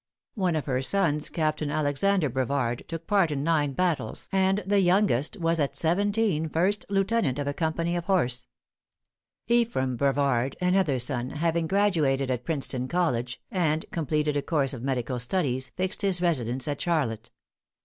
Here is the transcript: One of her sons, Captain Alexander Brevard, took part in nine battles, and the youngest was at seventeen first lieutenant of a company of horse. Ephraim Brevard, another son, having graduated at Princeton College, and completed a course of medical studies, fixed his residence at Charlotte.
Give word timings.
One 0.33 0.55
of 0.55 0.65
her 0.65 0.81
sons, 0.81 1.29
Captain 1.29 1.69
Alexander 1.69 2.27
Brevard, 2.27 2.83
took 2.87 3.05
part 3.05 3.29
in 3.29 3.43
nine 3.43 3.73
battles, 3.73 4.27
and 4.31 4.63
the 4.65 4.79
youngest 4.81 5.37
was 5.37 5.59
at 5.59 5.75
seventeen 5.75 6.49
first 6.49 6.85
lieutenant 6.89 7.37
of 7.37 7.45
a 7.45 7.53
company 7.53 7.95
of 7.95 8.05
horse. 8.05 8.47
Ephraim 9.45 9.97
Brevard, 9.97 10.57
another 10.59 10.97
son, 10.97 11.29
having 11.29 11.67
graduated 11.67 12.31
at 12.31 12.45
Princeton 12.45 12.87
College, 12.87 13.39
and 13.51 13.85
completed 13.91 14.35
a 14.35 14.41
course 14.41 14.73
of 14.73 14.81
medical 14.81 15.19
studies, 15.19 15.69
fixed 15.77 16.01
his 16.01 16.19
residence 16.19 16.67
at 16.67 16.81
Charlotte. 16.81 17.29